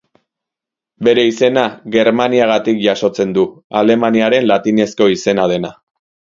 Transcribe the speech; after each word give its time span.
Bere 1.07 1.25
izena, 1.31 1.65
Germaniagatik 1.95 2.79
jasotzen 2.87 3.37
du, 3.37 3.45
Alemaniaren 3.83 4.49
latinezko 4.55 5.11
izena 5.19 5.47
dena. 5.55 5.73